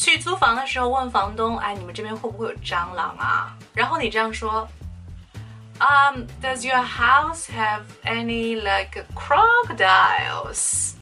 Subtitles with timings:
[0.00, 3.54] 去租房的时候问房东，哎，你们这边会不会有蟑螂啊？
[3.74, 4.66] 然后你这样说
[5.78, 10.94] ，Um, does your house have any like crocodiles?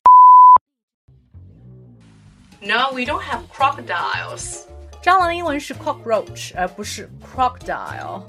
[2.61, 4.65] No, we don't have crocodiles.
[5.01, 8.25] 蟑螂的英文是 cockroach，而不是 crocodile。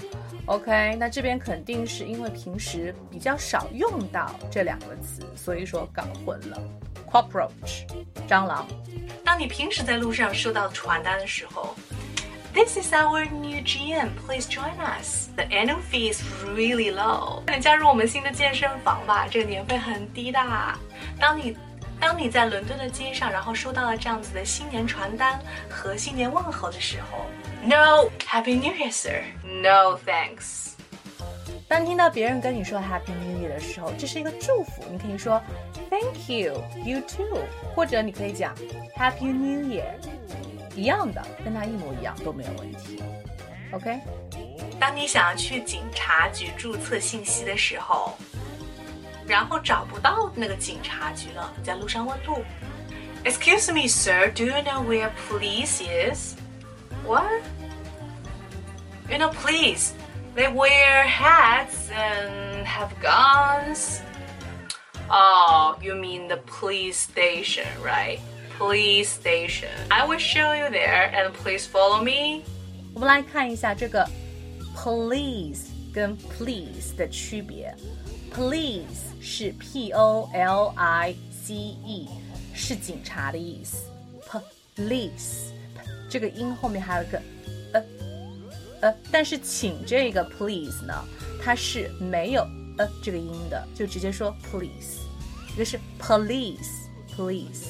[0.45, 6.61] OK，那这边肯定是因为平时比较少用到这两个词，所以说搞混了。
[7.09, 7.87] cockroach，
[8.27, 8.67] 蟑螂。
[9.23, 11.75] 当你平时在路上收到传单的时候
[12.53, 14.09] ，This is our new gym.
[14.25, 15.27] Please join us.
[15.35, 17.43] The annual fee is really low.
[17.45, 20.39] 快点加入我们新的健身房吧，这个年费很低的。
[21.19, 21.55] 当你
[21.99, 25.39] 当你在伦敦的街上，然后收到了这样子的新年传单
[25.69, 27.25] 和新年问候的时候
[27.61, 29.23] ，No Happy New Year, sir.
[29.43, 30.78] No thanks.
[31.78, 35.42] 当听到别人跟你说 Happy New Year 的时候，这是一个祝福，你可以说
[35.90, 38.54] Thank you, you too，或者你可以讲
[38.96, 39.94] Happy New Year，
[40.74, 43.02] 一样的，跟它一模一样都没有问题。
[43.72, 44.00] OK。
[44.78, 48.12] 当你想要去警察局注册信息的时候。
[49.26, 52.44] 然后找不到那个警察局了，在路上问路。
[53.24, 56.34] Excuse me, sir, do you know where police is?
[57.06, 57.24] What?
[59.08, 59.92] You know, police.
[60.38, 64.02] They wear hats and have guns.
[65.10, 68.18] Oh, you mean the police station, right?
[68.58, 69.70] Police station.
[69.90, 72.42] I will show you there, and please follow me.
[72.94, 74.08] 我们来看一下这个
[74.76, 77.74] police 跟 please 的区别。
[78.34, 82.08] Police 是 P O L I C E，
[82.54, 83.88] 是警察的意思。
[84.76, 85.52] Police
[86.08, 87.20] 这个音后面还有一个
[88.81, 90.93] 呃，但是请这个 please 呢，
[91.43, 94.99] 它是没有呃这个音的，就直接说 please。
[95.53, 96.85] 一个是 police
[97.17, 97.69] police，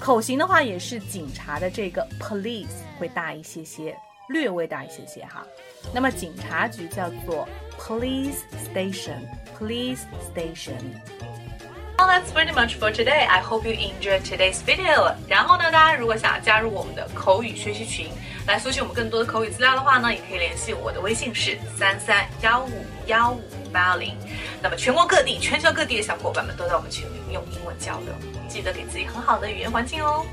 [0.00, 2.66] 口型的话也是警察的这个 police
[2.98, 3.96] 会大一些些，
[4.30, 5.46] 略微大一些些哈。
[5.94, 7.46] 那么警察局叫做
[7.77, 9.27] police station
[9.57, 13.25] police station。Well, that's pretty much for today.
[13.29, 15.13] I hope you enjoyed today's video.
[15.27, 18.09] 然后呢，大家如果想要加入我们的口语学习群，
[18.47, 24.17] 来索取我们更多的口语资料的话呢，也可以联系我的微信是三三幺五幺五八零。
[24.61, 28.13] 那么全国各地、全球各地的小伙伴们都在我们群里用英文交流，
[28.49, 30.25] 记得给自己很好的语言环境哦。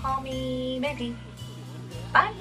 [0.00, 1.12] Call me maybe.
[2.12, 2.39] Bye.